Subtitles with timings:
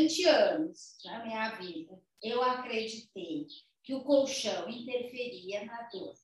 [0.00, 3.46] durante anos na minha vida, eu acreditei
[3.82, 6.14] que o colchão interferia na dor,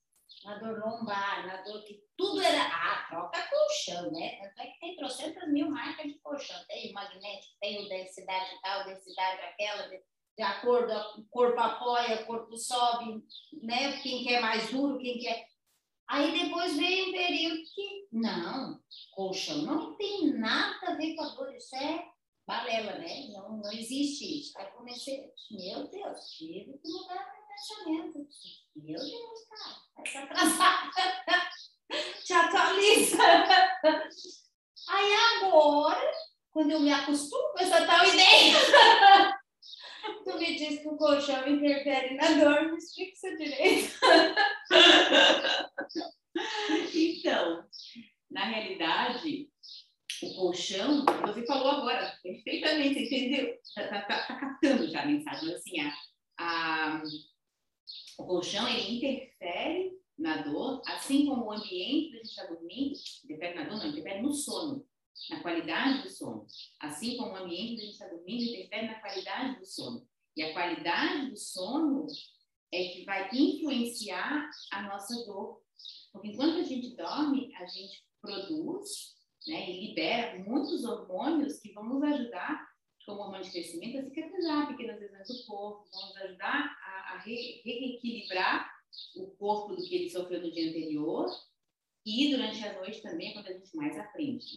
[0.45, 2.62] na dor lombar, na dor que tudo era.
[2.62, 4.38] Ah, troca colchão, né?
[4.40, 6.56] Tanto é que tem trocentas mil marcas de colchão.
[6.67, 12.27] Tem o magnético, tem o densidade tal, densidade aquela, de, acordo, o corpo apoia, o
[12.27, 13.22] corpo sobe,
[13.63, 14.01] né?
[14.01, 15.47] Quem quer mais duro, quem quer.
[16.09, 18.80] Aí depois veio um período que, não,
[19.12, 22.16] colchão não tem nada a ver com a dor, isso é
[22.46, 23.27] balela, né?
[23.32, 24.56] Não, não existe isso.
[24.59, 28.28] Aí comecei, meu Deus, tive que mudar meu pensamento.
[28.77, 30.92] Meu Deus, cara, vai se atrasar.
[32.24, 33.22] Te atualiza.
[34.88, 36.12] Aí agora,
[36.50, 38.55] quando eu me acostumo com essa tal ideia,
[40.24, 43.92] tu me diz que o colchão interfere na dor, me explica isso direito.
[46.94, 47.69] então,
[48.30, 49.50] na realidade,
[50.23, 53.55] o colchão, você falou agora perfeitamente, entendeu?
[53.55, 55.95] Está tá, tá, tá, captando já a mensagem, assim, a,
[56.39, 57.03] a,
[58.19, 62.98] o colchão ele interfere na dor, assim como o ambiente que a gente está dormindo,
[63.25, 64.86] interfere na dor, não, interfere no sono,
[65.31, 66.47] na qualidade do sono.
[66.80, 70.06] Assim como o ambiente que a gente está dormindo interfere na qualidade do sono.
[70.36, 72.06] E a qualidade do sono
[72.73, 75.62] é que vai influenciar a nossa dor.
[76.12, 79.16] Porque enquanto a gente dorme, a gente produz
[79.47, 82.66] né, e libera muitos hormônios que vão nos ajudar,
[83.05, 87.19] como hormônio de crescimento, a cicatrizar pequenas lesões do corpo, vão nos ajudar a, a
[87.20, 88.69] re reequilibrar
[89.17, 91.27] o corpo do que ele sofreu no dia anterior
[92.05, 94.56] e durante a noite também, quando a gente mais aprende.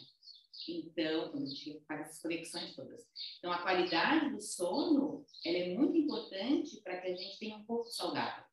[0.68, 0.76] Né?
[0.76, 3.04] Então, quando a gente faz essas conexões todas.
[3.40, 7.66] Então, a qualidade do sono, ela é muito importante para que a gente tenha um
[7.66, 8.44] corpo saudável.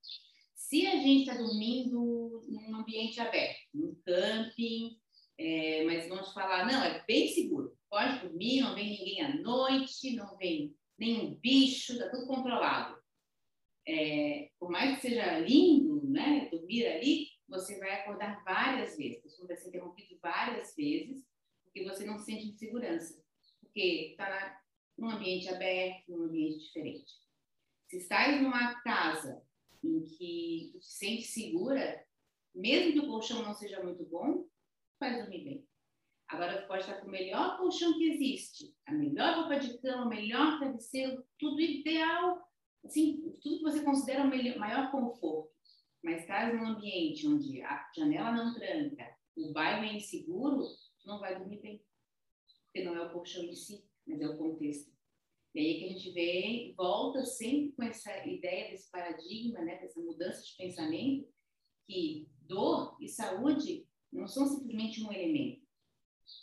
[0.54, 4.98] Se a gente está dormindo num ambiente aberto, num camping,
[5.38, 7.76] é, mas vamos falar, não, é bem seguro.
[7.90, 12.96] Pode dormir, não vem ninguém à noite, não vem nenhum bicho, está tudo controlado.
[13.86, 19.22] É, por mais que seja lindo, né, dormir ali, você vai acordar várias vezes.
[19.22, 21.24] Você vai ser interrompido várias vezes,
[21.64, 23.22] porque você não sente insegurança.
[23.60, 24.60] Porque está
[24.96, 27.12] num ambiente aberto, num ambiente diferente.
[27.88, 29.42] Se estás numa casa
[29.84, 32.04] em que te sente segura,
[32.54, 34.48] mesmo que o colchão não seja muito bom,
[34.98, 35.68] vai dormir bem.
[36.28, 40.06] Agora você pode estar com o melhor colchão que existe, a melhor roupa de cama,
[40.06, 42.42] o melhor travesseiro, tudo ideal,
[42.84, 45.54] assim, tudo que você considera o melhor, maior conforto.
[46.02, 50.66] Mas estás num ambiente onde a janela não tranca, o bairro é inseguro,
[51.00, 51.84] tu não vai dormir bem.
[52.64, 54.90] Porque não é o colchão em si, mas é o contexto.
[55.54, 60.00] E aí que a gente vem, volta sempre com essa ideia desse paradigma, né, dessa
[60.00, 61.28] mudança de pensamento,
[61.86, 65.66] que dor e saúde não são simplesmente um elemento,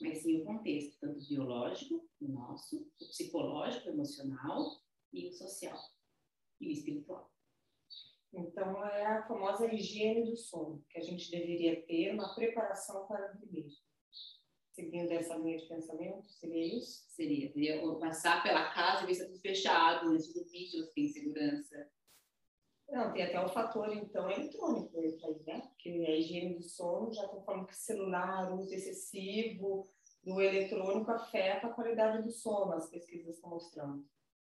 [0.02, 4.82] mas sim o contexto, tanto biológico, o nosso, o psicológico, o emocional
[5.12, 5.80] e o social
[6.60, 7.32] e o espiritual.
[8.34, 13.28] Então, é a famosa higiene do sono, que a gente deveria ter uma preparação para
[13.34, 13.72] dormir.
[14.72, 17.06] Seguindo essa linha de pensamento, seria isso?
[17.10, 20.94] Seria, seria passar pela casa e ver se é tudo fechado, antes de dormir, se
[20.96, 21.92] tem segurança,
[22.94, 25.62] não, tem até um fator, então, eletrônico aí, né?
[25.62, 29.90] Porque a higiene do sono, já conforme que celular, uso excessivo
[30.24, 34.06] do eletrônico afeta a qualidade do sono, as pesquisas estão mostrando.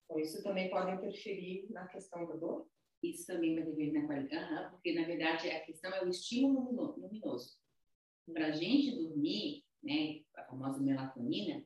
[0.03, 2.67] Então, isso também pode interferir na questão da dor?
[3.01, 6.99] Isso também vai interferir na qualidade, uhum, porque, na verdade, a questão é o estímulo
[6.99, 7.57] luminoso.
[8.31, 11.64] Para a gente dormir, né, a famosa melatonina,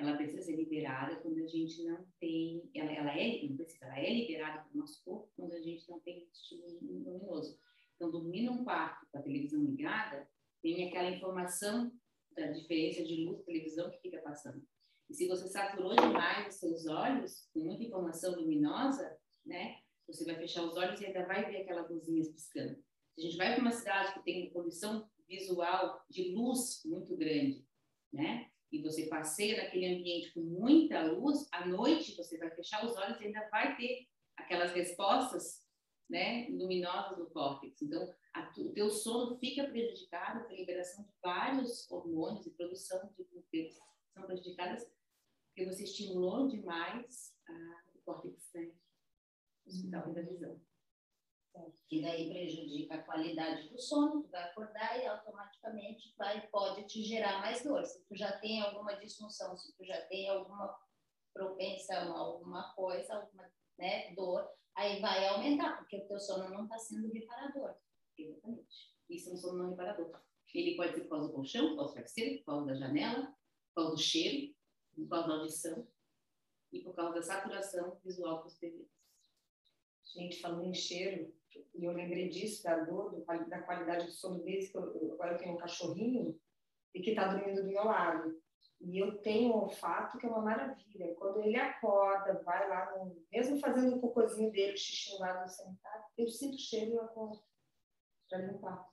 [0.00, 3.98] ela precisa ser liberada quando a gente não tem, ela, ela é, não precisa, ela
[3.98, 7.58] é liberada para o nosso corpo quando a gente não tem estímulo luminoso.
[7.94, 10.26] Então, dormir num quarto com a televisão ligada,
[10.62, 11.92] tem aquela informação
[12.34, 14.66] da diferença de luz televisão que fica passando.
[15.10, 20.36] E se você saturou demais os seus olhos com muita informação luminosa, né, você vai
[20.36, 22.82] fechar os olhos e ainda vai ver aquelas luzinhas piscando.
[23.14, 27.66] Se a gente vai para uma cidade que tem poluição visual de luz muito grande,
[28.10, 32.96] né, e você passeia naquele ambiente com muita luz, à noite você vai fechar os
[32.96, 34.06] olhos e ainda vai ter
[34.36, 35.66] aquelas respostas
[36.08, 37.82] né, luminosas do córtex.
[37.82, 43.24] Então, a, o teu sono fica prejudicado pela liberação de vários hormônios e produção de
[43.50, 43.70] que
[44.12, 44.86] são prejudicadas
[45.48, 48.72] porque você estimulou demais a, o córtex né,
[49.66, 50.60] hospital da visão.
[51.88, 57.02] Que daí prejudica a qualidade do sono, tu vai acordar e automaticamente vai, pode te
[57.02, 57.84] gerar mais dor.
[57.84, 60.78] Se tu já tem alguma disfunção, se tu já tem alguma
[61.34, 66.78] propensão, alguma coisa, alguma né, dor, aí vai aumentar, porque o teu sono não está
[66.78, 67.74] sendo reparador.
[68.16, 68.94] Exatamente.
[69.08, 70.20] Isso é um sono não reparador.
[70.54, 73.36] Ele pode ser por causa do colchão, por causa do travesseiro, por causa da janela,
[73.68, 74.54] por causa do cheiro,
[74.94, 75.88] por causa da audição.
[76.72, 78.88] e por causa da saturação visual dos TVs.
[80.04, 81.34] Gente, falando em cheiro,
[81.74, 85.32] e eu lembrei disso, da dor, do, da qualidade do sono deles, que eu, agora
[85.32, 86.38] eu tenho um cachorrinho
[86.94, 88.40] e que está dormindo do meu lado.
[88.80, 91.14] E eu tenho um olfato que é uma maravilha.
[91.16, 95.48] Quando ele acorda, vai lá, no, mesmo fazendo o cocôzinho dele, o xixi lá no
[95.48, 97.42] sanitário, eu sinto o cheiro e eu acordo
[98.28, 98.88] para limpar.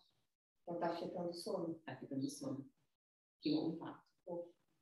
[0.64, 1.78] Então está afetando o sono.
[1.78, 2.70] Está afetando o sono.
[3.42, 4.04] Que olfato.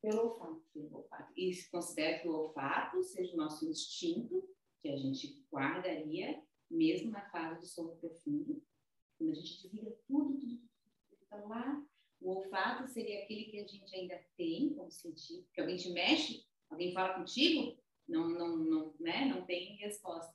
[0.02, 0.64] Pelo olfato.
[0.74, 1.34] Pelo olfato.
[1.36, 4.50] E se considera que o olfato seja o nosso instinto,
[4.82, 8.62] que a gente guardaria, mesmo na fase do sono profundo,
[9.18, 11.84] quando a gente desliga tudo, tudo, tudo, está lá.
[12.22, 16.46] O olfato seria aquele que a gente ainda tem como sentir, porque alguém te mexe,
[16.70, 17.78] alguém fala contigo,
[18.08, 19.26] não, não, não, né?
[19.26, 20.34] não tem resposta.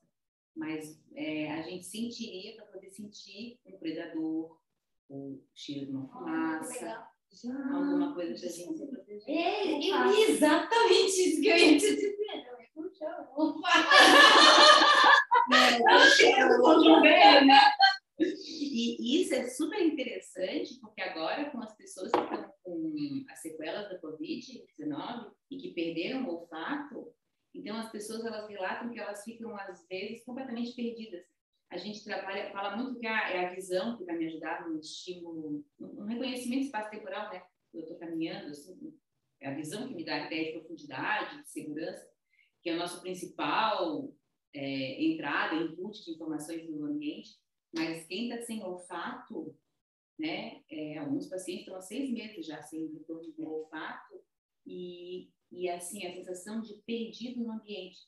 [0.54, 4.58] Mas é, a gente sentiria para poder sentir um predador,
[5.08, 9.28] o cheiro de uma fumaça, ah, alguma coisa para a gente se proteger.
[9.28, 12.10] É, eu, exatamente isso que eu ia te dizer.
[12.98, 13.60] Não,
[17.44, 17.60] né?
[18.20, 23.88] E isso é super interessante, porque agora, com as pessoas que estão com as sequelas
[23.88, 27.14] da Covid-19 e que perderam o olfato,
[27.54, 31.24] então as pessoas elas relatam que elas ficam, às vezes, completamente perdidas.
[31.70, 34.78] A gente trabalha, fala muito que a, é a visão que vai me ajudar no
[34.78, 37.42] estímulo, no reconhecimento espaço-temporal, né?
[37.72, 38.92] Eu estou caminhando, assim,
[39.40, 42.10] é a visão que me dá ideia de profundidade, de segurança,
[42.62, 44.12] que é o nosso principal
[44.54, 47.38] é, entrada, input de informações no ambiente.
[47.72, 49.56] Mas quem está sem olfato,
[50.18, 50.62] né?
[50.68, 54.22] É, alguns pacientes estão há seis meses já sem retorno do olfato
[54.66, 57.98] e, e assim a sensação de perdido no ambiente,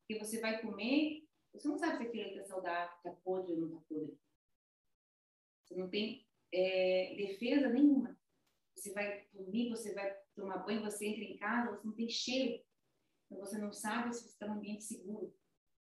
[0.00, 3.66] porque você vai comer, você não sabe se aquilo está saudável, está podre ou não
[3.68, 4.18] está podre.
[5.64, 8.18] Você não tem é, defesa nenhuma.
[8.74, 12.64] Você vai dormir, você vai tomar banho, você entra em casa, você não tem cheiro.
[13.26, 15.32] Então você não sabe se você está num ambiente seguro.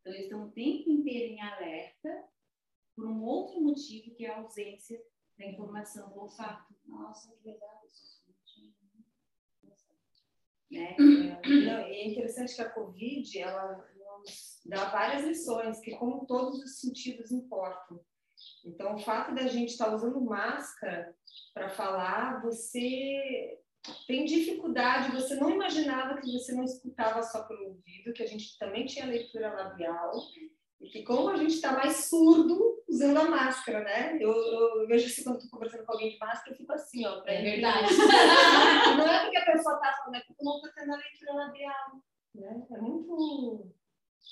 [0.03, 2.25] Então eles estão o tempo inteiro em alerta
[2.95, 5.01] por um outro motivo que é a ausência
[5.39, 6.75] da informação do olfato.
[6.85, 8.21] Nossa, que legal isso.
[10.71, 10.97] Né?
[10.99, 16.81] É, é interessante que a Covid ela nos dá várias lições, que como todos os
[16.81, 18.01] sentidos importam.
[18.65, 21.15] Então, o fato da gente estar usando máscara
[21.53, 23.62] para falar, você
[24.07, 28.57] tem dificuldade, você não imaginava que você não escutava só pelo ouvido, que a gente
[28.59, 30.13] também tinha leitura labial,
[30.81, 34.17] e que como a gente está mais surdo usando a máscara, né?
[34.21, 37.23] Eu, eu vejo assim quando estou conversando com alguém de máscara, eu fico assim, ó.
[37.25, 37.95] É verdade.
[38.99, 42.03] não é porque a pessoa está falando, é porque não está tendo a leitura labial.
[42.35, 42.67] Né?
[42.71, 43.73] É muito.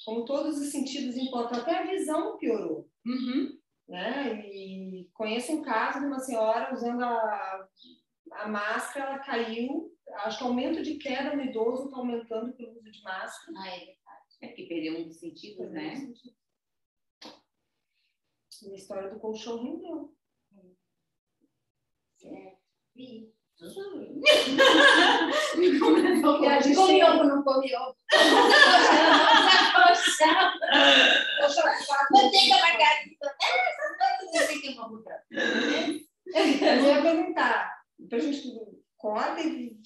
[0.05, 2.89] Como todos os sentidos importam, até a visão piorou.
[3.07, 3.59] Uhum.
[3.89, 4.41] Né?
[4.47, 7.69] E conheço um caso de uma senhora usando a,
[8.33, 9.97] a máscara, ela caiu.
[10.25, 13.59] Acho que o aumento de queda no idoso está aumentando pelo uso de máscara.
[13.59, 14.37] Ah, é verdade.
[14.43, 15.97] É porque perdeu um dos sentidos, né?
[15.97, 16.35] Sentido.
[18.63, 20.15] E a história do colchão rendeu.
[22.23, 22.57] É.
[22.95, 23.33] Vi.
[23.61, 23.67] e
[26.47, 27.97] a gente comeu ou não comeu?
[29.75, 30.51] Colchão.
[32.11, 33.37] Manteiga margarida.
[33.43, 35.25] É, essas coisas assim que eu vou mudar.
[35.31, 37.80] Eu ia perguntar,
[38.11, 38.59] para a gente
[38.97, 39.81] corta e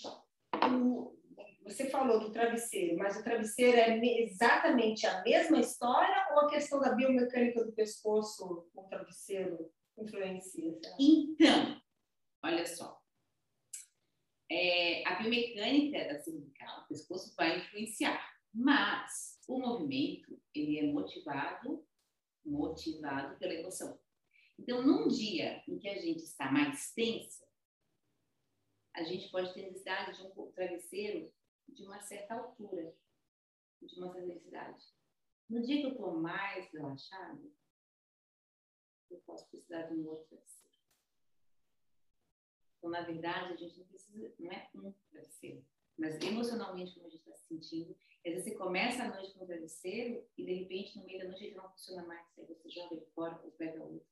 [1.62, 6.80] você falou do travesseiro, mas o travesseiro é exatamente a mesma história ou a questão
[6.80, 10.80] da biomecânica do pescoço com o travesseiro influencia?
[10.98, 11.80] Então,
[12.42, 12.98] olha só.
[14.50, 18.20] É, a biomecânica da cervical, o pescoço vai influenciar,
[18.52, 21.86] mas o movimento ele é motivado,
[22.44, 23.98] motivado pela emoção.
[24.58, 27.43] Então, num dia em que a gente está mais tensa,
[28.94, 31.32] a gente pode ter necessidade de um travesseiro
[31.68, 32.94] de uma certa altura,
[33.82, 34.84] de uma certa densidade.
[35.48, 37.52] No dia que eu estou mais relaxado,
[39.10, 40.78] eu posso precisar de um outro travesseiro.
[42.78, 45.64] Então, na verdade, a gente não precisa, não é um travesseiro,
[45.98, 47.96] mas emocionalmente como a gente está se sentindo.
[48.24, 51.26] Às vezes você começa a noite com um travesseiro e de repente no meio da
[51.26, 54.06] noite ele não funciona mais, aí você joga ele fora ou pega outro.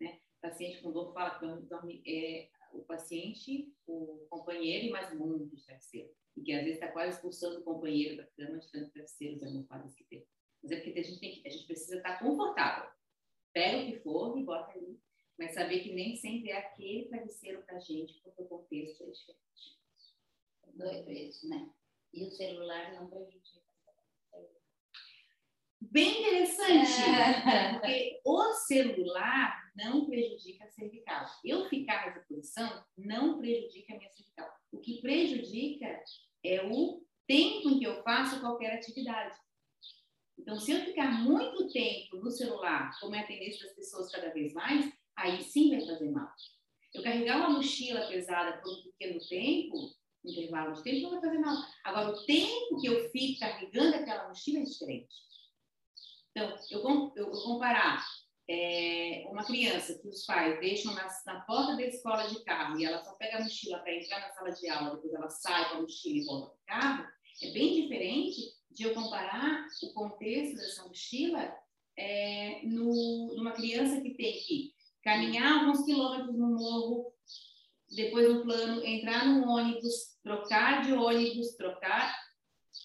[0.00, 0.20] Né?
[0.38, 5.18] O paciente com dor fala que dorme, é, o paciente, o companheiro e mais um
[5.18, 8.70] monte de travesseiro e que às vezes está quase expulsando o companheiro da cama de
[8.70, 10.26] tanto travesseiros almofadas que tem.
[10.62, 12.90] Mas é porque a gente, que, a gente precisa estar confortável.
[13.52, 14.98] Pega o que for e bota ali,
[15.38, 19.10] mas saber que nem sempre é aquele travesseiro para a gente, porque o contexto é
[19.10, 19.42] diferente.
[20.74, 21.70] Doido isso, né?
[22.14, 23.60] E o celular não prejudica.
[25.80, 27.72] Bem interessante, é.
[27.72, 31.26] porque o celular não prejudica a cervical.
[31.44, 34.50] Eu ficar nessa posição não prejudica a minha cervical.
[34.70, 36.02] O que prejudica
[36.44, 39.36] é o tempo em que eu faço qualquer atividade.
[40.38, 44.32] Então, se eu ficar muito tempo no celular, como é a tendência das pessoas cada
[44.32, 46.28] vez mais, aí sim vai fazer mal.
[46.92, 51.38] Eu carregar uma mochila pesada por um pequeno tempo, intervalo de tempo, não vai fazer
[51.38, 51.56] mal.
[51.84, 55.14] Agora, o tempo que eu fico carregando aquela mochila é diferente.
[56.30, 58.04] Então, eu, eu, eu comparar
[58.48, 62.84] é, uma criança que os pais deixam na, na, porta da escola de carro e
[62.84, 65.78] ela só pega a mochila para entrar na sala de aula, depois ela sai com
[65.78, 67.08] a mochila e volta para carro,
[67.42, 71.54] é bem diferente de eu comparar o contexto dessa mochila
[71.96, 77.12] é, no, numa criança que tem que caminhar alguns quilômetros no morro,
[77.90, 82.21] depois no plano, entrar no ônibus, trocar de ônibus, trocar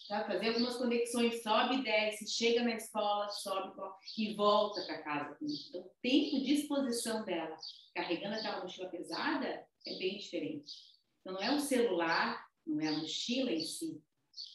[0.08, 0.26] Tá?
[0.26, 3.72] Fazer algumas conexões, sobe, desce, chega na escola, sobe
[4.16, 5.36] e volta para casa.
[5.40, 7.56] Então, o tempo de exposição dela,
[7.94, 10.72] carregando aquela mochila pesada, é bem diferente.
[11.20, 14.02] Então, não é o celular, não é a mochila em si.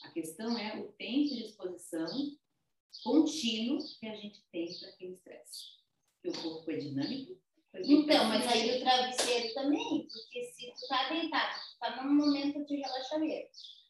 [0.03, 2.07] A questão é o tempo de exposição
[3.03, 5.63] contínuo que a gente tem para aquele estresse.
[6.21, 7.41] Porque o corpo é dinâmico.
[7.75, 12.63] Então, mas aí o travesseiro também, porque se tu está deitado, tu está num momento
[12.65, 13.82] de relaxamento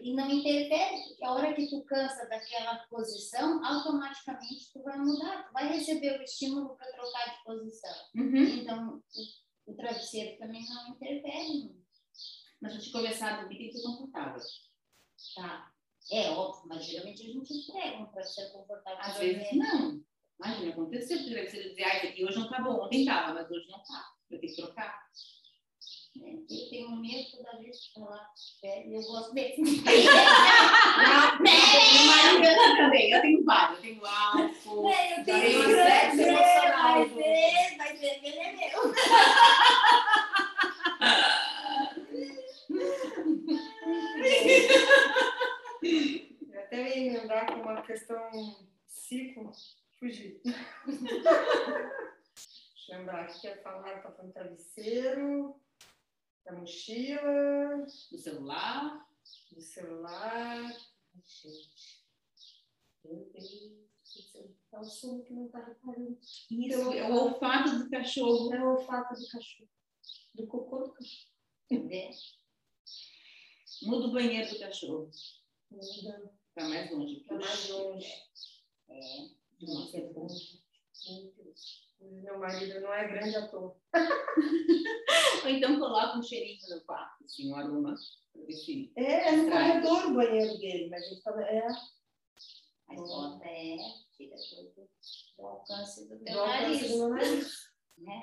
[0.00, 5.46] e não interfere, porque a hora que tu cansa daquela posição, automaticamente tu vai mudar,
[5.46, 7.94] tu vai receber o estímulo para trocar de posição.
[8.14, 8.36] Uhum.
[8.36, 9.02] Então,
[9.66, 11.76] o, o, travesseiro também não interfere.
[12.60, 14.42] Mas antes de começar a dormir, tem que ser confortável.
[15.34, 15.70] Tá.
[16.10, 19.00] É óbvio, mas geralmente a gente entrega para ser confortável.
[19.00, 20.02] Às vezes não.
[20.38, 23.68] Imagina, aconteceu o travesseiro dizia, ah, aqui hoje não tá bom, ontem tava, mas hoje
[23.68, 24.10] não tá.
[24.30, 25.06] Eu tenho que trocar.
[26.16, 28.30] Eu tenho medo toda vez que falar
[28.62, 29.60] e eu gosto desse.
[32.76, 33.78] Também, eu tenho vários.
[33.78, 36.94] Eu tenho álcool, é, eu tenho sexo emocional.
[36.94, 38.94] Vai ver, vai ver ele é meu.
[46.52, 48.30] Eu até ia lembrar com uma questão
[48.86, 49.50] psico,
[49.98, 50.40] fugir.
[52.88, 55.54] lembrar que ia falar, tá falando travesseiro,
[56.44, 59.08] da mochila, do celular,
[59.50, 60.76] do celular.
[61.24, 62.04] Gente,
[63.04, 63.84] meu Deus,
[64.72, 66.18] é o som que não está reparando.
[66.50, 68.54] Isso, é o olfato do cachorro.
[68.54, 69.70] É o olfato do cachorro.
[70.34, 71.30] Do cocô do cachorro.
[71.70, 72.10] Entendeu?
[73.82, 75.10] Muda o banheiro do cachorro.
[75.70, 76.34] Muda.
[76.54, 77.20] Para mais longe.
[77.20, 78.12] Para mais longe.
[78.88, 79.44] É.
[79.94, 80.26] É bom.
[81.06, 81.93] Meu
[82.44, 83.76] marido não é grande ator.
[85.42, 87.94] Ou então coloca um cheirinho no quarto, assim, um aroma.
[88.96, 91.66] É, é no corredor o banheiro dele, mas ele fala, é.
[92.86, 93.76] Mas bota é,
[94.16, 94.88] tira tudo
[95.38, 96.90] do alcance do teu do nariz.
[96.90, 97.74] Do nariz.
[97.96, 98.20] Né?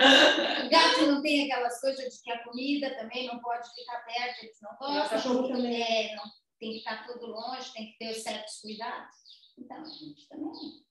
[0.00, 0.66] É.
[0.66, 4.44] O gato não tem aquelas coisas de que a comida também não pode ficar perto,
[4.44, 5.06] eles não gostam.
[5.06, 5.82] O cachorro também.
[5.82, 6.24] É, não,
[6.60, 9.16] tem que estar tudo longe, tem que ter certos cuidados.
[9.58, 10.84] Então, a gente também.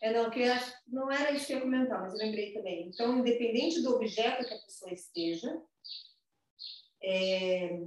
[0.00, 0.40] É, não, que
[0.86, 2.88] não era isso que eu ia comentar, mas eu lembrei também.
[2.88, 5.62] Então, independente do objeto que a pessoa esteja
[7.02, 7.80] é,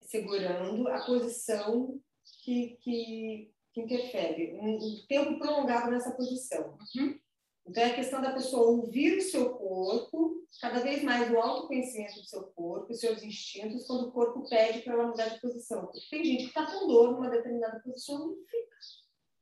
[0.00, 2.00] segurando, a posição
[2.42, 6.78] que, que, que interfere, um, um, tempo prolongado nessa posição.
[6.96, 7.18] Uhum.
[7.66, 12.20] Então, é a questão da pessoa ouvir o seu corpo, cada vez mais o autoconhecimento
[12.20, 15.86] do seu corpo, os seus instintos, quando o corpo pede para ela mudar de posição.
[15.86, 18.76] Porque tem gente que está com dor numa determinada posição e fica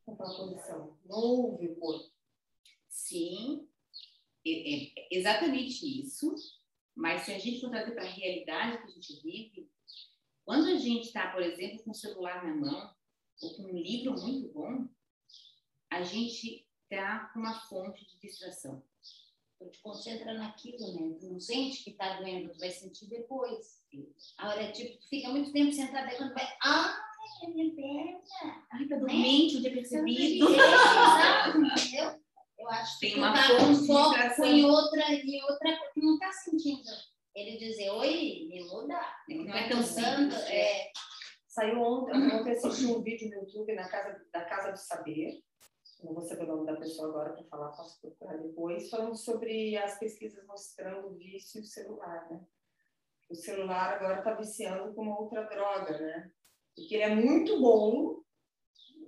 [0.06, 0.98] naquela posição.
[1.04, 2.10] Não ouve o corpo.
[2.88, 3.68] Sim,
[4.46, 6.34] é, exatamente isso.
[6.94, 9.70] Mas se a gente for trazer para a realidade que a gente vive,
[10.44, 12.94] quando a gente está, por exemplo, com o celular na mão,
[13.42, 14.88] ou com um livro muito bom,
[15.90, 18.82] a gente está com uma fonte de distração.
[19.58, 21.16] Tu te concentra naquilo, né?
[21.18, 23.82] Tu não sente que está doendo, tu vai sentir depois.
[24.38, 27.00] A hora, tipo, tu fica muito tempo sentado, aí quando vai, ah.
[28.72, 30.46] Ai, tá dormente, não percebido.
[30.50, 32.24] Entendeu?
[32.58, 36.32] Eu acho que Tem uma tá com foco em outra, em outra que não tá
[36.32, 36.90] sentindo.
[37.34, 39.00] Ele dizer, oi, me muda.
[39.28, 40.38] Não, não é tão simples.
[40.48, 40.92] É...
[41.48, 45.42] Saiu ontem, ontem assisti um vídeo no YouTube na casa, da Casa do Saber.
[46.02, 49.76] Não vou saber o nome da pessoa agora para falar, posso procurar depois, falando sobre
[49.76, 52.44] as pesquisas mostrando o vício do celular, né?
[53.30, 56.30] O celular agora está viciando com outra droga, né?
[56.74, 58.22] Porque ele é muito bom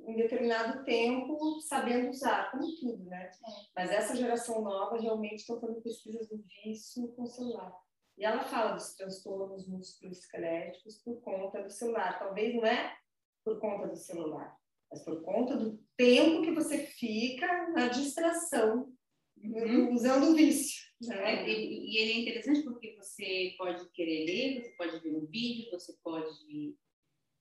[0.07, 3.25] em determinado tempo, sabendo usar, como tudo, né?
[3.25, 3.51] É.
[3.75, 7.73] Mas essa geração nova realmente estão fazendo pesquisas do vício com o celular.
[8.17, 12.19] E ela fala dos transtornos musculoesqueléticos por conta do celular.
[12.19, 12.97] Talvez não é
[13.45, 14.57] por conta do celular,
[14.91, 18.93] mas por conta do tempo que você fica na distração,
[19.37, 19.93] uhum.
[19.93, 20.87] usando o vício.
[21.03, 21.45] Né?
[21.45, 25.27] É, e, e ele é interessante porque você pode querer ler, você pode ver um
[25.27, 26.75] vídeo, você pode.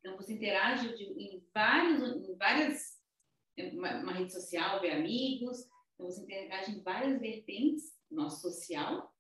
[0.06, 3.04] Então, você interage de, em, vários, em várias.
[3.74, 5.68] Uma, uma, rede social, ver amigos.
[5.96, 9.12] Então, você interage em várias vertentes nosso social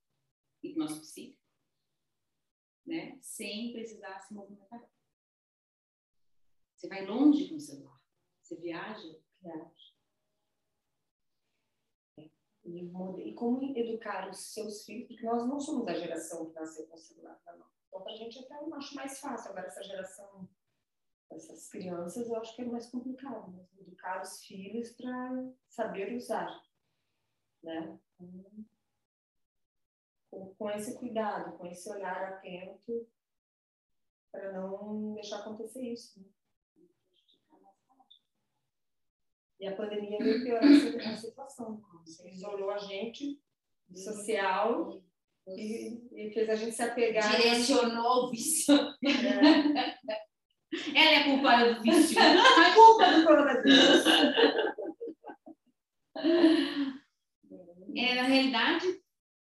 [0.62, 1.42] e nosso psíquico,
[2.86, 3.18] né?
[3.20, 4.88] sem precisar se movimentar.
[6.76, 8.00] Você vai longe com o celular.
[8.44, 9.20] Você viaja.
[9.42, 9.96] Viaja.
[12.64, 16.96] E, como educar os seus filhos, porque nós não somos da geração que nasceu com
[16.96, 17.72] o celular na mão.
[17.88, 19.50] Então, para a gente até eu acho mais fácil.
[19.50, 20.48] Agora, essa geração,
[21.32, 23.52] essas crianças, eu acho que é mais complicado.
[23.52, 23.66] Né?
[23.80, 26.64] Educar os filhos para saber usar.
[27.64, 28.00] Né?
[30.30, 33.08] Com, com esse cuidado, com esse olhar atento,
[34.32, 36.20] para não deixar acontecer isso.
[36.20, 36.28] Né?
[39.60, 41.82] E a pandemia veio piorar a situação.
[42.06, 43.42] Você isolou a gente
[43.96, 45.02] social
[45.48, 47.36] e, e, fez a gente se apegar.
[47.36, 48.76] Direcionou o vício.
[49.06, 50.25] É.
[50.94, 52.18] Ela é culpada do vício.
[52.20, 54.06] a culpa do coronavírus.
[57.96, 58.86] É, na realidade,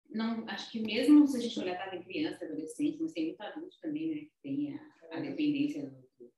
[0.09, 3.77] não, acho que mesmo se a gente olhar para criança, adolescente, mas tem muito adulto
[3.81, 6.31] também, né, que tem a, a dependência do,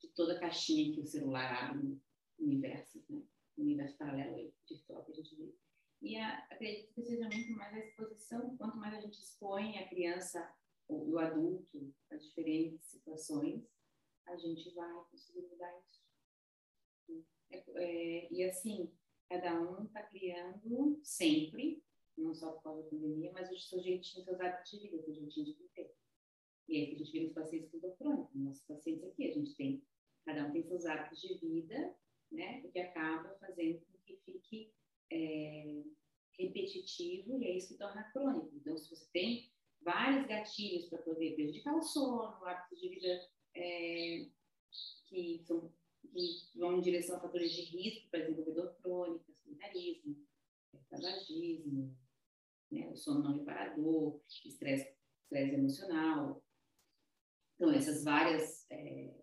[0.00, 1.98] de toda a caixinha que o celular abre
[2.38, 3.22] universos, né?
[3.56, 5.54] universo paralelo virtual que a gente vive.
[6.00, 9.88] E a, acredito que seja muito mais a exposição, quanto mais a gente expõe a
[9.88, 10.48] criança
[10.86, 13.66] ou o adulto a diferentes situações,
[14.28, 17.26] a gente vai conseguir mudar isso.
[17.50, 18.92] É, é, e assim,
[19.28, 21.82] cada um está criando sempre,
[22.16, 25.02] não só por causa da pandemia, mas o seu jeitinho, seus hábitos de vida, o
[25.02, 25.94] seu jeitinho de viver.
[26.68, 29.54] E aí que a gente vê nos pacientes com crônico, nossos pacientes aqui, a gente
[29.54, 29.82] tem,
[30.24, 31.96] cada um tem seus hábitos de vida
[32.30, 32.62] né?
[32.64, 34.72] O que acaba fazendo com que fique
[35.10, 35.82] é,
[36.38, 38.50] repetitivo e é isso que torna crônico.
[38.54, 43.28] Então, se você tem vários gatilhos para poder prejudicar o sono, hábitos de vida
[43.58, 44.26] é,
[45.06, 45.72] que, são,
[46.12, 50.26] que vão em direção a fatores de risco para desenvolvedor crônico, sedentarismo,
[50.88, 51.96] tabagismo,
[52.70, 56.42] né, o sono não reparador, estresse, estresse emocional.
[57.56, 59.14] Então, essas várias é,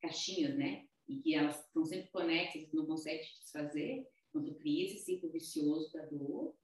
[0.00, 4.86] caixinhas, né, e que elas estão sempre conectadas, não conseguem se desfazer, então tu cria
[4.86, 6.54] esse ciclo vicioso da dor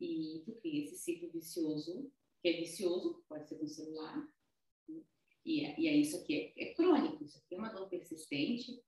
[0.00, 4.16] e tu cria esse ciclo vicioso, que é vicioso, pode ser com celular,
[4.88, 5.02] né?
[5.44, 8.82] E, é, e é isso aqui, é, é crônico, isso aqui é uma dor persistente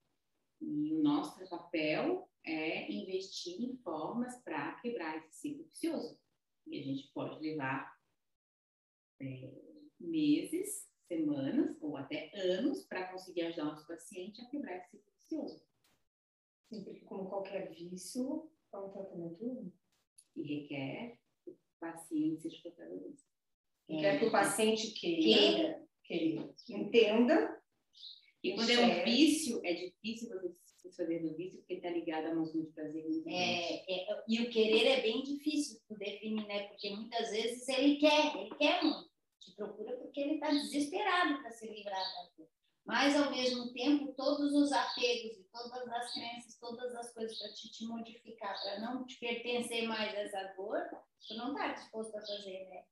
[0.60, 6.18] e o nosso papel é investir em formas para quebrar esse ciclo vicioso.
[6.66, 7.92] E a gente pode levar
[9.20, 9.50] é,
[9.98, 15.12] meses semanas ou até anos para conseguir ajudar o nosso paciente a quebrar esse ciclo
[15.18, 15.66] vicioso.
[16.68, 19.72] Sim, porque como qualquer vício, é um tratamento
[20.34, 23.28] e requer que o paciente seja protagonista.
[23.88, 25.81] Requer que o paciente queira,
[26.12, 27.62] queira, entenda.
[28.42, 32.26] E quando é um vício, é difícil você se fazer do vício porque está ligado
[32.26, 35.96] a uma zona de prazer muito é, é, E o querer é bem difícil de
[35.96, 36.68] definir, né?
[36.68, 41.50] Porque muitas vezes ele quer, ele quer muito te procura porque ele está desesperado para
[41.50, 42.48] se livrar da dor.
[42.84, 47.52] Mas, ao mesmo tempo, todos os apegos e todas as crenças, todas as coisas para
[47.52, 50.80] te, te modificar, para não te pertencer mais a essa dor,
[51.26, 52.84] tu não está disposto a fazer, né?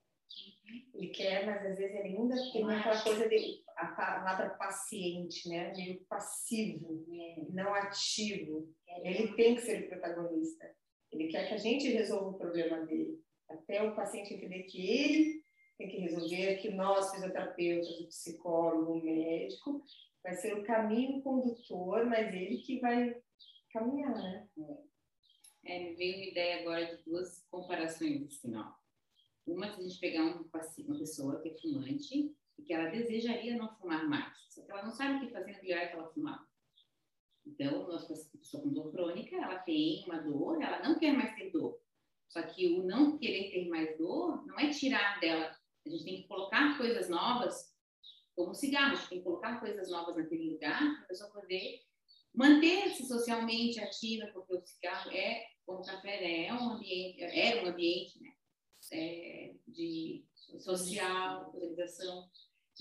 [0.94, 5.72] Ele quer, mas às vezes ele ainda tem aquela coisa de a palavra paciente, né?
[5.74, 7.46] Meio passivo, é.
[7.50, 8.72] não ativo.
[9.02, 10.70] Ele tem que ser o protagonista.
[11.10, 13.18] Ele quer que a gente resolva o problema dele.
[13.48, 15.42] Até o paciente entender que ele
[15.76, 19.82] tem que resolver, que nós, fisioterapeutas, o psicólogo, o médico,
[20.22, 23.16] vai ser o caminho condutor, mas ele que vai
[23.72, 24.48] caminhar, né?
[25.64, 28.79] É, me veio uma ideia agora de duas comparações, assim, ó.
[29.52, 30.48] Uma, se a gente pegar um,
[30.86, 34.84] uma pessoa que é fumante e que ela desejaria não fumar mais, só que ela
[34.84, 36.50] não sabe o que fazer na hora que ela fumar.
[37.46, 41.50] Então, nossa pessoa com dor crônica, ela tem uma dor, ela não quer mais ter
[41.50, 41.80] dor.
[42.28, 46.22] Só que o não querer ter mais dor não é tirar dela a gente tem
[46.22, 47.74] que colocar coisas novas,
[48.34, 51.80] como cigarro, a gente tem que colocar coisas novas naquele lugar para a pessoa poder
[52.34, 57.68] manter-se socialmente ativa, porque o cigarro é, como o café, é um ambiente, é um
[57.68, 58.30] ambiente né,
[58.90, 60.24] é, de
[60.58, 62.28] social, organização.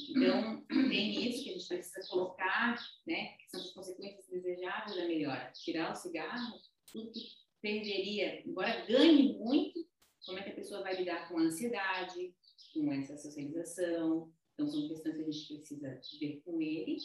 [0.09, 5.07] Então, tem isso que a gente precisa colocar, né, que são as consequências desejáveis da
[5.07, 5.51] melhora.
[5.51, 6.59] Tirar o cigarro,
[6.91, 7.27] tudo que
[7.61, 9.87] perderia, embora ganhe muito,
[10.25, 12.33] como é que a pessoa vai lidar com a ansiedade,
[12.73, 14.31] com essa socialização.
[14.53, 16.97] Então, são questões que a gente precisa ver com ele.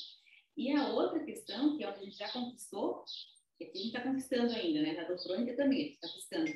[0.56, 3.04] E a outra questão, que é onde a gente já conquistou,
[3.58, 4.92] que a gente está conquistando ainda, né?
[4.94, 6.52] Na dor crônica também, a gente está conquistando.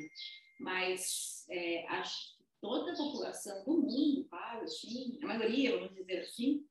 [0.61, 6.66] Mas é, acho toda a população do mundo faz, assim, a maioria, vamos dizer assim,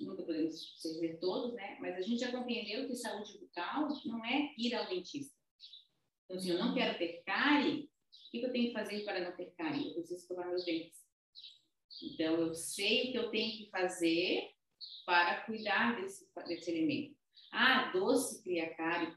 [0.00, 1.78] nunca podemos dizer todos, né?
[1.80, 5.36] Mas a gente já compreendeu que saúde bucal não é ir ao dentista.
[6.24, 7.90] Então, se eu não quero ter cárie,
[8.28, 9.88] o que eu tenho que fazer para não ter cárie?
[9.88, 11.04] Eu preciso escovar meus dentes.
[12.02, 14.50] Então, eu sei o que eu tenho que fazer
[15.04, 17.16] para cuidar desse, desse elemento.
[17.52, 19.14] Ah, doce cria cárie.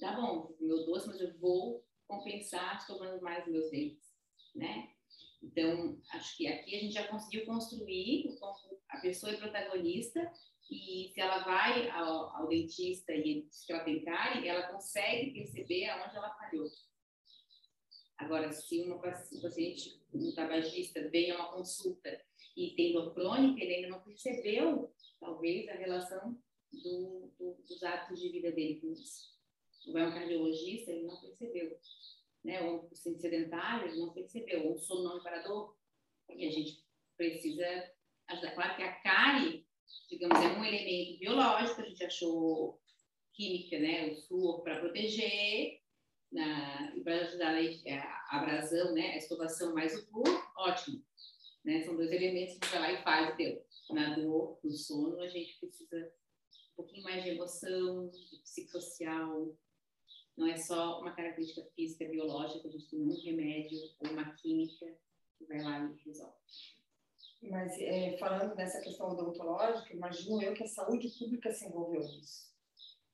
[0.00, 4.14] Tá bom, meu doce, mas eu vou compensar escovando mais meus dentes,
[4.54, 4.95] né?
[5.42, 8.24] Então, acho que aqui a gente já conseguiu construir,
[8.88, 10.32] a pessoa é protagonista,
[10.70, 16.34] e se ela vai ao, ao dentista e ela cárie, ela consegue perceber aonde ela
[16.34, 16.66] falhou.
[18.18, 22.20] Agora, se uma, um paciente, um tabagista, vem a uma consulta
[22.56, 26.36] e tem dor crônica, ele ainda não percebeu, talvez, a relação
[26.72, 29.36] do, do, dos hábitos de vida dele com isso.
[29.92, 31.78] Vai um cardiologista, ele não percebeu
[32.46, 35.76] né, ou sedentário, ele não percebeu, ou sono não reparador,
[36.30, 36.84] e a gente
[37.16, 37.66] precisa
[38.28, 38.54] ajudar.
[38.54, 39.66] Claro que a cárie,
[40.08, 42.80] digamos, é um elemento biológico, a gente achou
[43.32, 45.80] química, né, o suor para proteger,
[46.30, 51.04] na, e para ajudar a, abrasão, né, a escovação mais o puro, ótimo.
[51.64, 53.66] Né, são dois elementos que você vai lá e faz, deu.
[53.90, 56.12] Na dor, no sono, a gente precisa
[56.72, 59.56] um pouquinho mais de emoção, de psicossocial,
[60.36, 64.86] não é só uma característica física, biológica, a gente tem um remédio ou uma química
[65.38, 66.36] que vai lá e resolve.
[67.42, 72.46] Mas é, falando nessa questão odontológica, imagino eu que a saúde pública se envolveu nisso.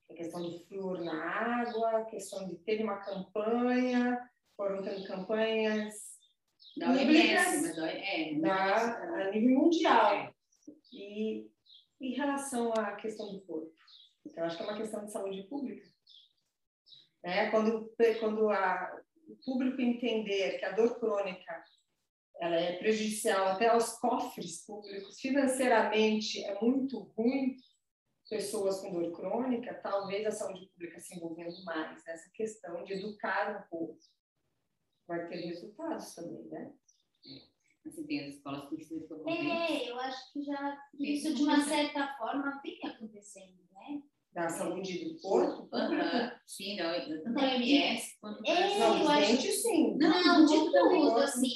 [0.09, 6.13] A questão do flúor na água, a questão de ter uma campanha, foram tendo campanhas
[6.77, 10.13] da OMS, mas é, da, a nível mundial.
[10.13, 10.33] É.
[10.91, 11.49] E
[12.01, 13.71] em relação à questão do corpo?
[14.25, 15.92] Então, acho que é uma questão de saúde pública.
[17.23, 17.49] Né?
[17.49, 21.63] Quando, quando a, o público entender que a dor crônica
[22.39, 27.55] ela é prejudicial até aos cofres públicos, financeiramente é muito ruim
[28.29, 33.63] pessoas com dor crônica, talvez a saúde pública se envolvendo mais nessa questão de educar
[33.63, 33.99] um pouco.
[35.07, 36.73] Vai ter resultados também, né?
[37.85, 42.15] Assim, tem as escolas que ensinam É, eu acho que já isso de uma certa
[42.17, 44.01] forma vem acontecendo, né?
[44.33, 45.69] Da saúde do corpo?
[45.71, 46.31] Uhum.
[46.45, 48.17] Sim, da, da OMS.
[48.45, 49.95] É, não, os dentes, sim.
[49.97, 51.53] Não, não de tudo, assim.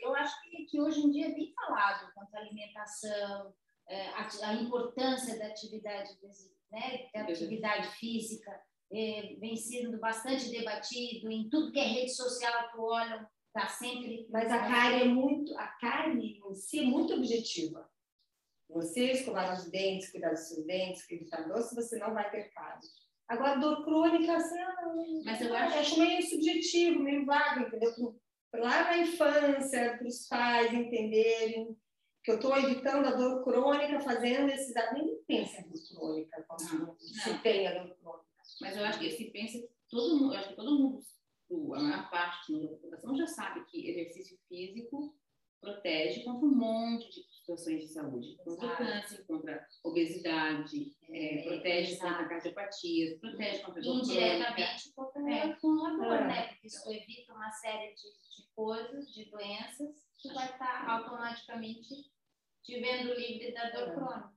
[0.00, 3.54] Eu acho que, que hoje em dia é bem falado quanto à alimentação,
[3.88, 6.10] é, a, a importância da atividade,
[6.72, 8.60] né, da atividade física,
[8.92, 14.26] é, vem sendo bastante debatido em tudo que é rede social que olham, está sempre...
[14.30, 17.88] Mas a carne é muito, a carne em si é muito objetiva.
[18.68, 22.80] Você escovar os dentes, cuidar dos seus dentes, evitar doce, você não vai ter cárie.
[23.28, 28.16] Agora, dor crônica, assim, ah, mas eu acho, acho meio subjetivo, meio vago, entendeu?
[28.54, 31.76] Lá na infância, para os pais entenderem
[32.22, 34.74] que eu estou evitando a dor crônica fazendo esses...
[34.94, 37.38] Nem pensa em dor crônica quando não, se não.
[37.40, 38.26] tem a dor crônica.
[38.60, 41.00] Mas eu acho que se pensa, todo mundo, acho que todo mundo,
[41.74, 45.14] a maior parte da população já sabe que exercício físico
[45.60, 48.76] protege contra um monte de situações de saúde, contra Exato.
[48.76, 52.12] câncer, contra obesidade, é, protege Exato.
[52.12, 55.42] contra cardiopatias, protege contra Indiretamente contra é.
[55.44, 56.26] acumulador, é.
[56.26, 56.46] né?
[56.48, 62.10] Porque isso evita uma série de, de coisas, de doenças, que vai estar automaticamente
[62.64, 63.94] te vendo livre da dor é.
[63.94, 64.36] crônica.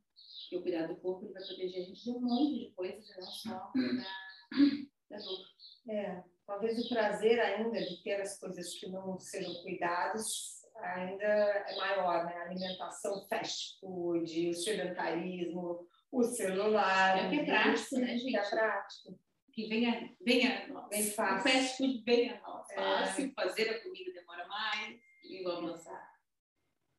[0.51, 3.23] E o cuidado do corpo vai proteger a gente de um monte de coisas, não
[3.23, 5.45] só da, da dor.
[5.89, 11.75] É, talvez o prazer ainda de ter as coisas que não sejam cuidados ainda é
[11.75, 12.37] maior, né?
[12.37, 17.25] A alimentação fast food, o sedentarismo, o celular.
[17.25, 18.31] É que é prático, né, gente?
[18.31, 19.19] Que é prático.
[19.51, 20.89] Que venha, venha nós.
[20.89, 21.37] Bem fácil.
[21.37, 22.69] O fast food venha a nós.
[22.71, 22.75] É.
[22.75, 26.09] Fácil, fazer a comida demora mais e vamos lançar.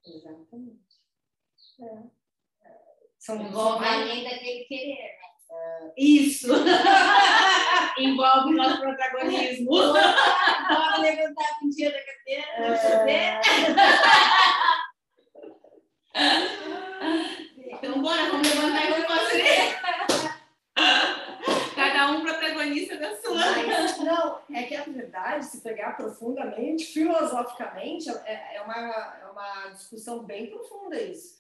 [0.05, 1.01] Exatamente.
[1.81, 2.69] É.
[2.69, 2.81] é.
[3.19, 5.30] São Envolve além daquele querer, né?
[5.97, 6.49] Isso!
[7.99, 9.71] Envolve nosso protagonismo.
[9.71, 12.45] Bora levantar um dia da cadeira,
[13.09, 13.41] é...
[17.73, 19.81] Então, bora, vamos levantar e vamos fazer.
[21.75, 23.35] Cada um protagonista da sua.
[23.67, 28.77] Mas, não, é que a verdade, se pegar profundamente, filosoficamente, é, é, uma,
[29.23, 31.40] é uma discussão bem profunda isso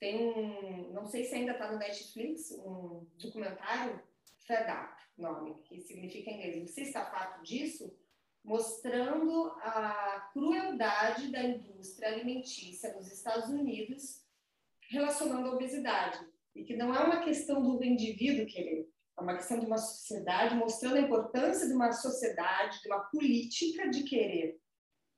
[0.00, 4.02] tem um, não sei se ainda está no Netflix, um documentário,
[4.46, 6.70] Fed Up, nome, que significa em inglês.
[6.70, 7.94] Você está farto disso?
[8.42, 14.24] Mostrando a crueldade da indústria alimentícia nos Estados Unidos
[14.88, 16.18] relacionando à obesidade.
[16.54, 20.56] E que não é uma questão do indivíduo querer, é uma questão de uma sociedade,
[20.56, 24.58] mostrando a importância de uma sociedade, de uma política de querer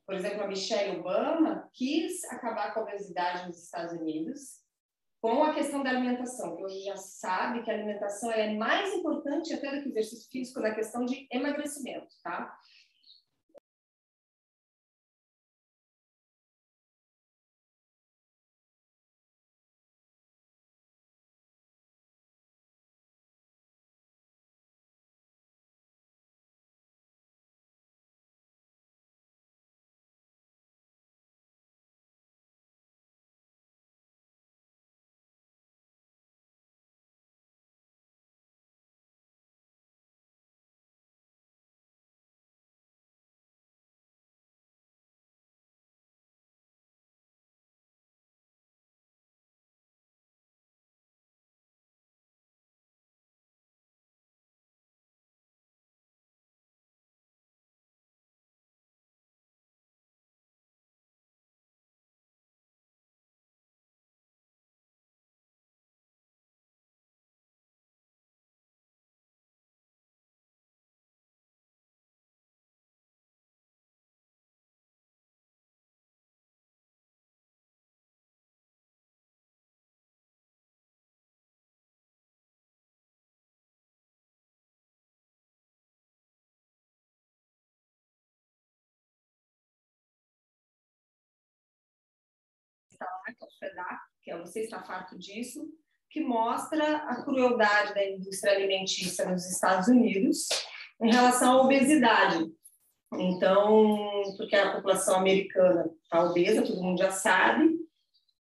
[0.04, 4.61] Por exemplo, a Michelle Obama quis acabar com a obesidade nos Estados Unidos
[5.22, 9.54] com a questão da alimentação, que hoje já sabe que a alimentação é mais importante
[9.54, 12.52] até do que o exercício físico na questão de emagrecimento, tá?
[93.02, 95.66] Lá, que é o FEDAC, que é Você Está Farto Disso,
[96.10, 100.48] que mostra a crueldade da indústria alimentícia nos Estados Unidos
[101.00, 102.44] em relação à obesidade.
[103.14, 107.82] Então, porque a população americana está obesa, todo mundo já sabe,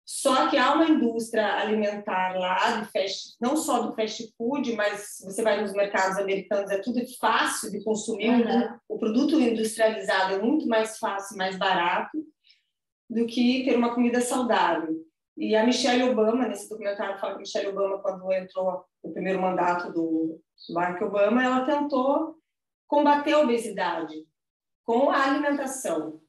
[0.06, 5.16] só que há uma indústria alimentar lá, de fast, não só do fast food, mas
[5.24, 8.30] você vai nos mercados americanos, é tudo fácil de consumir.
[8.30, 8.78] Uhum.
[8.88, 12.24] O produto industrializado é muito mais fácil, mais barato
[13.08, 15.04] do que ter uma comida saudável.
[15.36, 19.40] E a Michelle Obama, nesse documentário, fala que a Michelle Obama, quando entrou no primeiro
[19.40, 20.40] mandato do
[20.70, 22.36] Barack Obama, ela tentou
[22.86, 24.26] combater a obesidade
[24.84, 26.20] com a alimentação.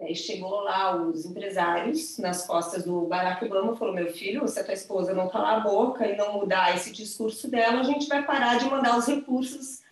[0.00, 4.64] Aí chegou lá os empresários nas costas do Barack Obama falou: Meu filho, se a
[4.64, 8.24] tua esposa não calar a boca e não mudar esse discurso dela, a gente vai
[8.24, 9.82] parar de mandar os recursos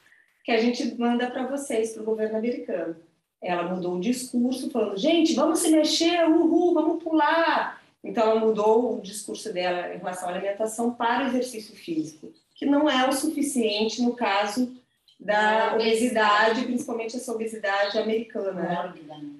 [0.44, 2.96] que a gente manda para vocês, para o governo americano.
[3.42, 7.82] Ela mudou o discurso, falando, gente, vamos se mexer, uhul, vamos pular.
[8.04, 12.66] Então, ela mudou o discurso dela em relação à alimentação para o exercício físico, que
[12.66, 14.72] não é o suficiente no caso
[15.18, 18.92] da obesidade, principalmente essa obesidade americana.
[19.06, 19.30] Né?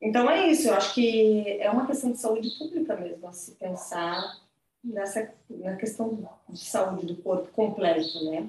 [0.00, 0.68] Então, é isso.
[0.68, 4.38] Eu acho que é uma questão de saúde pública mesmo, se pensar
[4.82, 8.48] nessa, na questão de saúde do corpo completo, né?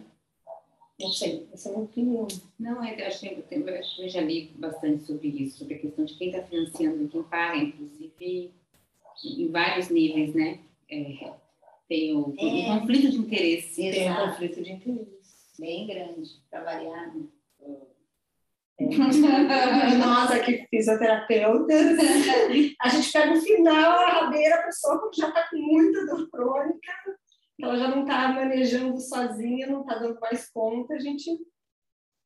[1.00, 2.28] Não sei, essa é a minha opinião.
[2.60, 6.16] Não, eu acho que eu, eu já li bastante sobre isso, sobre a questão de
[6.16, 8.54] quem está financiando e quem paga, inclusive
[9.26, 10.60] em vários níveis, né?
[10.90, 11.34] É,
[11.88, 12.44] tem o, é.
[12.44, 13.86] o, conflito de interesse.
[13.86, 13.98] Exato.
[13.98, 15.24] Tem um conflito de interesse.
[15.60, 17.14] Bem grande, para variar.
[18.76, 18.88] Né?
[18.90, 19.98] É.
[19.98, 21.98] Nós aqui, fisioterapeutas,
[22.82, 26.92] a gente pega o final, a rabeira, a pessoa já está com muita dor crônica,
[27.64, 31.30] ela já não está manejando sozinha, não está dando mais conta, a gente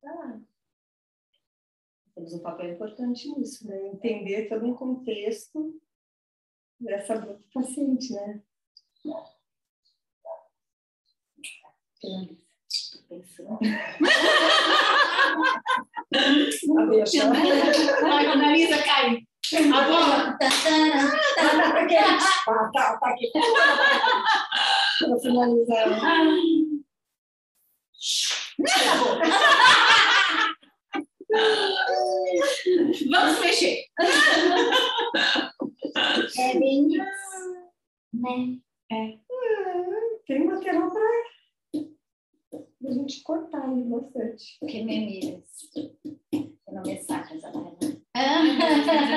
[0.04, 0.38] ah,
[2.18, 3.88] temos um papel importante nisso, né?
[3.88, 5.80] Entender todo um contexto
[6.80, 8.42] dessa dor do paciente, né?
[12.68, 13.58] Estou pensando.
[18.04, 19.26] A Analisa cai.
[19.72, 20.36] Agora.
[20.38, 20.48] Tá,
[22.72, 23.30] tá, tá aqui
[24.98, 25.88] para finalizar.
[33.10, 33.84] Vamos mexer.
[36.38, 36.98] É bem isso.
[38.14, 38.58] Né?
[38.90, 39.18] É.
[40.26, 41.02] Tem material para
[42.88, 44.58] a gente cortar aí bastante.
[44.66, 45.44] Que meninas.
[46.32, 47.76] Eu não me saco essa barra.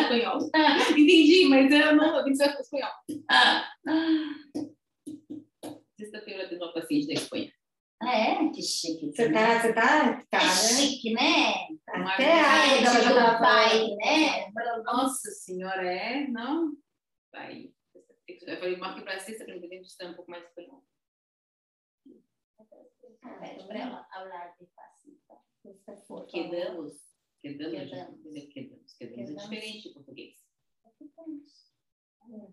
[0.01, 0.39] espanhol.
[0.91, 2.91] Entendi, mas eu não que ser espanhol.
[3.29, 4.40] Ah sexta-feira
[6.91, 7.53] paciente da Espanha.
[8.01, 8.49] Ah, é?
[8.49, 9.11] Que chique.
[9.11, 10.51] Você tá, você tá, tá, é né?
[10.51, 11.53] chique, né?
[11.87, 14.51] Até a ela já tava pai, né?
[14.83, 16.27] Nossa senhora, é?
[16.27, 16.75] Não?
[17.31, 17.71] Vai.
[18.27, 20.83] Eu falei, marque para sexta para entender que um pouco mais espanhol.
[23.39, 25.21] Pede para ela falar despacito.
[26.27, 26.93] Quedamos.
[27.39, 27.89] Quedamos.
[27.89, 28.47] Quedamos.
[28.51, 28.93] Quedamos.
[28.93, 30.37] Quedamos é diferente de português.
[30.97, 31.71] Quedamos.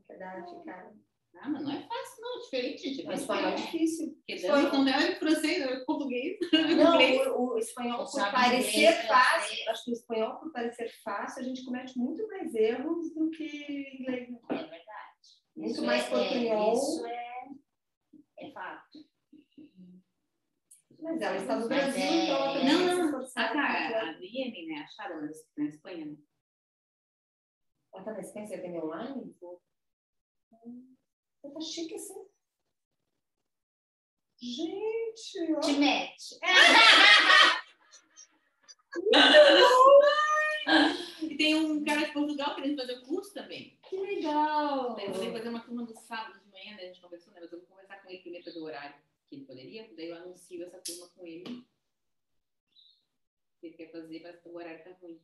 [0.06, 0.92] Quedar, ficar.
[1.36, 2.38] Ah, mas não é fácil, não.
[2.38, 3.06] É diferente, gente.
[3.08, 4.08] O espanhol é difícil.
[4.26, 6.36] Porque daí, quando é francês, é português.
[6.76, 7.26] Não, inglês.
[7.28, 9.68] o, o espanhol, Não por parecer inglês, fácil, francês.
[9.68, 13.44] acho que o espanhol, por parecer fácil, a gente comete muito mais erros do que
[13.44, 14.28] inglês.
[14.50, 14.88] É verdade.
[15.56, 16.70] Muito Isso mais é, portunhol.
[16.70, 17.48] É, isso é,
[18.40, 18.98] é fato.
[21.00, 23.04] Mas ela está no Brasil, é- então ela também Não, não.
[23.06, 24.08] esforçar Ah, pra- tá.
[24.08, 24.80] A Liene, né?
[24.82, 26.16] Acharam na na Espanha, né?
[27.94, 29.36] Ela tá na Espanha, você tem online?
[30.66, 30.96] Hum,
[31.42, 32.26] Você tá chique assim.
[34.40, 35.60] Gente, ó.
[35.60, 36.38] Te mete.
[41.22, 43.78] E tem um cara de Portugal querendo fazer o curso também.
[43.88, 44.94] que legal.
[44.94, 46.82] Daí eu vou ter que fazer uma turma do sábado de manhã, né?
[46.82, 47.40] A gente conversou, né?
[47.40, 48.94] Mas eu vou conversar com ele primeiro para ver o horário
[49.28, 49.88] que ele poderia.
[49.94, 51.66] Daí eu anuncio essa turma com ele.
[53.60, 55.20] Se ele quer fazer, mas o horário tá ruim.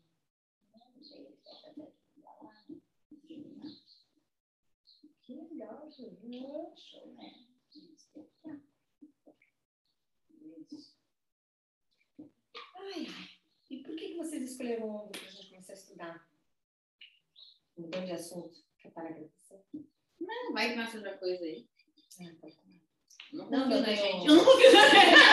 [5.25, 6.27] Que legal, gente.
[6.77, 7.33] Show, né?
[12.77, 13.29] Ai, ai.
[13.71, 16.29] E por que, vocês escolheram o para a gente começar a estudar?
[17.77, 19.65] Mudando de assunto, que é para agradecer.
[20.21, 21.67] Não, vai que nasce outra coisa aí.
[22.21, 22.49] Ah, tá.
[23.33, 24.27] Não, Não, tenho- gente.
[24.27, 25.15] Eu não confio na gente.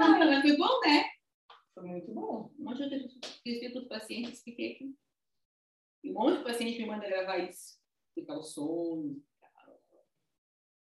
[0.00, 1.04] Mas foi bom, né?
[1.74, 2.52] Foi muito bom.
[2.58, 4.94] Um monte de gente escrevi para os pacientes, expliquei aqui.
[6.02, 7.78] E um monte de paciente me manda gravar isso.
[8.14, 9.22] Ficar o sono.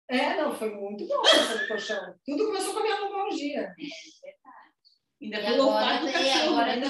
[0.08, 2.19] É, não, foi muito bom essa do colchão.
[2.26, 3.74] Tudo começou com a minha lumbalgia.
[5.21, 6.52] Ainda E olfato agora, do cachorro.
[6.54, 6.74] agora né?
[6.74, 6.88] ainda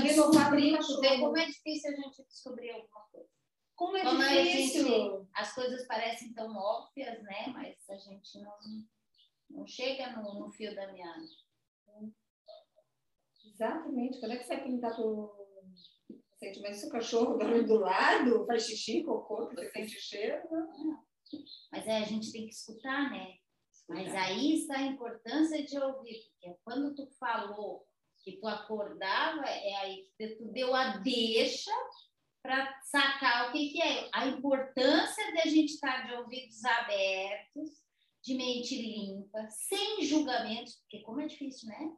[0.78, 1.02] cachorro.
[1.02, 3.30] vê como é difícil a gente descobrir alguma coisa.
[3.76, 4.88] Como é Como difícil.
[4.88, 7.48] gente, as coisas parecem tão óbvias, né?
[7.54, 8.58] Mas a gente não,
[9.50, 11.22] não chega no, no fio da meada.
[13.46, 14.20] Exatamente.
[14.20, 15.36] Quando é que você vai perguntar pro
[16.41, 20.41] paciente, mas se o cachorro dorme do lado, faz xixi, cocô, você sente cheiro?
[20.49, 21.04] Não.
[21.71, 23.36] Mas é, a gente tem que escutar, né?
[23.88, 24.25] Mas Escutar.
[24.25, 27.86] aí está a importância de ouvir, porque quando tu falou
[28.23, 31.71] que tu acordava, é aí que tu deu a deixa
[32.41, 34.10] para sacar o que, que é.
[34.13, 37.69] A importância de a gente estar de ouvidos abertos,
[38.23, 41.95] de mente limpa, sem julgamentos, porque como é difícil, né?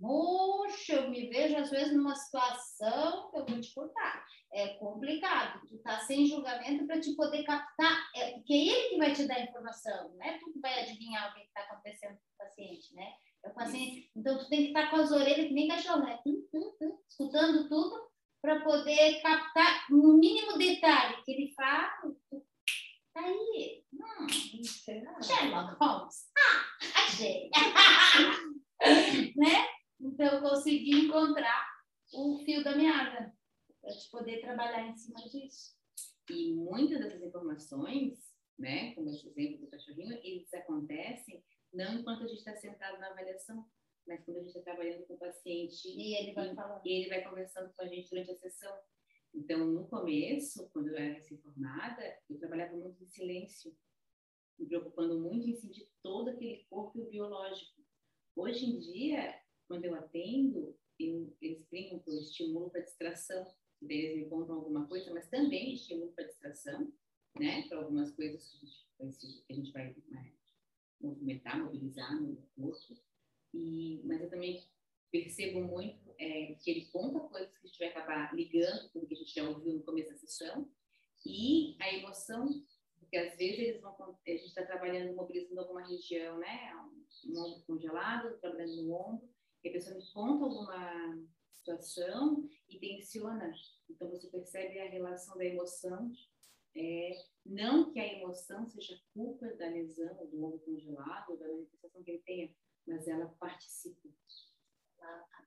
[0.00, 4.24] Poxa, eu me vejo às vezes numa situação que eu vou te contar.
[4.52, 5.60] É complicado.
[5.68, 9.26] Tu tá sem julgamento para te poder captar, é, porque é ele que vai te
[9.26, 12.94] dar informação, não é tu que vai adivinhar o que está acontecendo com o paciente,
[12.94, 13.12] né?
[13.44, 14.10] É o paciente.
[14.16, 16.18] Então tu tem que estar com as orelhas que nem cachorro, né?
[16.24, 18.08] Tum, tum, tum, escutando tudo
[18.40, 21.90] para poder captar no mínimo detalhe que ele fala.
[22.30, 22.44] tu-
[23.12, 23.84] Tá aí.
[23.92, 24.26] Hum,
[24.64, 25.22] Será?
[25.22, 26.28] Sherlock Holmes.
[26.36, 27.48] Ah, achei.
[30.24, 31.68] Então, eu consegui encontrar
[32.14, 33.30] o fio da meada
[33.82, 35.76] para te poder trabalhar em cima disso.
[36.30, 42.26] E muitas dessas informações, né, como esse exemplo do cachorrinho, eles acontecem não enquanto a
[42.26, 43.68] gente está sentado na avaliação,
[44.06, 46.80] mas quando a gente está trabalhando com o paciente E ele vai falando.
[46.86, 48.74] e ele vai conversando com a gente durante a sessão.
[49.34, 53.76] Então, no começo, quando eu era recém-formada, eu trabalhava muito em silêncio,
[54.58, 57.84] me preocupando muito em sentir todo aquele corpo biológico.
[58.34, 63.46] Hoje em dia, quando eu atendo, eu, eles brincam que eu estimulo para distração.
[63.82, 66.92] Eles me contam alguma coisa, mas também estimulo para distração,
[67.38, 67.66] né?
[67.68, 68.50] Para algumas coisas
[68.96, 70.32] que a gente vai, né,
[71.00, 72.96] movimentar, mobilizar no corpo.
[73.52, 74.64] E, mas eu também
[75.10, 79.06] percebo muito é, que ele conta coisas que a gente vai acabar ligando com o
[79.06, 80.68] que a gente já ouviu no começo da sessão
[81.24, 82.64] e a emoção,
[82.98, 86.74] porque às vezes eles vão, a gente está trabalhando, mobilizando alguma região, né?
[86.76, 89.33] Um, um ombro congelado, trabalhando no ombro,
[89.64, 91.18] e a pessoa me conta alguma
[91.50, 93.50] situação e tensiona.
[93.88, 96.12] Então você percebe a relação da emoção.
[96.76, 97.12] É,
[97.46, 102.10] não que a emoção seja culpa da lesão, ou do ombro congelado, da manifestação que
[102.10, 102.54] ele tenha,
[102.86, 104.08] mas ela participa.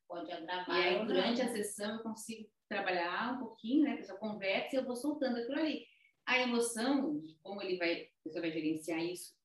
[0.07, 0.69] Pode E agravar.
[0.69, 1.07] aí, ou não.
[1.07, 3.93] durante a sessão, eu consigo trabalhar um pouquinho, né?
[3.93, 5.85] A pessoa conversa e eu vou soltando aquilo ali.
[6.25, 9.35] A emoção, como ele vai, a pessoa vai gerenciar isso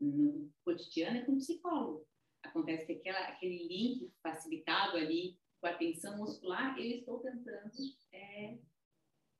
[0.00, 2.07] no cotidiano, é com o psicólogo.
[2.42, 7.70] Acontece que aquela, aquele link facilitado ali com a tensão muscular, eu estou tentando
[8.12, 8.58] é,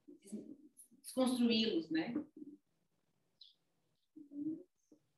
[0.07, 0.57] des-
[1.03, 2.12] desconstruí-los, né?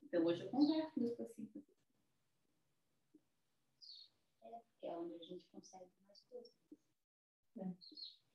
[0.02, 1.64] Então, hoje eu converso com os pacientes.
[4.80, 6.52] que é onde a gente consegue mais coisas.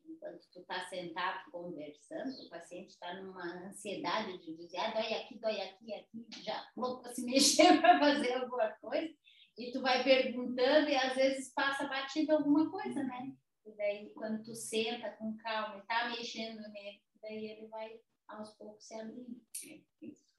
[0.07, 5.39] Enquanto tu está sentado conversando, o paciente está numa ansiedade de dizer, ah, dói aqui,
[5.39, 9.13] dói aqui, aqui, já louco se mexer para fazer alguma coisa,
[9.57, 13.33] e tu vai perguntando e às vezes passa batido alguma coisa, né?
[13.65, 18.51] E daí, quando tu senta com calma e tá mexendo nele, daí ele vai aos
[18.55, 19.41] poucos se abrindo.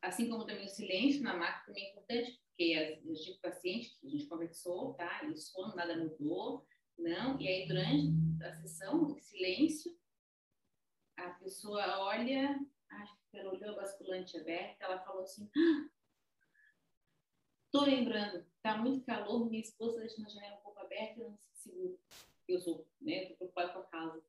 [0.02, 4.06] Assim como também o silêncio na máquina também é importante, porque eu digo paciente que
[4.06, 5.24] a gente conversou, tá?
[5.24, 6.66] E o sono nada mudou,
[6.98, 7.40] não.
[7.40, 8.12] E aí, durante
[8.44, 9.96] a sessão, em silêncio,
[11.16, 12.58] a pessoa olha,
[12.90, 15.88] acho que ela olhou a basculante aberta, ela falou assim: ah,
[17.76, 21.36] tô lembrando, tá muito calor, minha esposa deixa a janela um pouco aberta eu não
[21.36, 22.00] se seguro.
[22.48, 23.26] Eu sou, né?
[23.26, 24.24] Tô preocupada com a casa.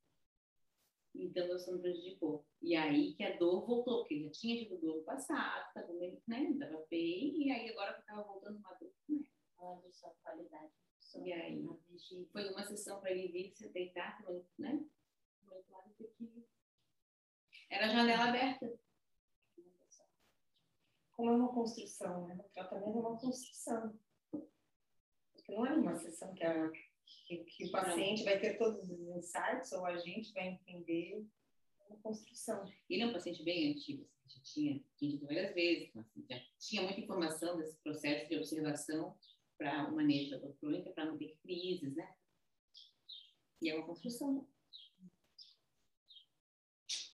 [1.16, 2.46] Então, meu sono prejudicou.
[2.62, 6.22] E aí que a dor voltou, porque já tinha tido dor no passado, tava meio,
[6.28, 6.54] né?
[6.60, 9.24] Tava bem, e aí agora tava voltando uma dor, né?
[9.58, 10.72] Olha só a qualidade.
[11.24, 11.66] E aí,
[12.32, 14.22] foi uma sessão para ele vir se deitar,
[14.60, 14.86] né?
[17.70, 18.78] Era janela aberta.
[21.18, 22.36] Como é uma construção, né?
[22.40, 24.00] O tratamento é uma construção.
[24.30, 26.72] Porque não é uma sessão que, a,
[27.26, 31.26] que, que o paciente vai ter todos os insights ou a gente vai entender
[31.82, 32.72] é uma construção.
[32.88, 36.40] Ele é um paciente bem antigo, assim, já tinha dito várias vezes, então, assim, já
[36.60, 39.18] tinha muita informação desse processo de observação
[39.58, 42.16] para o manejo da dor para não ter crises, né?
[43.60, 44.48] E é uma construção.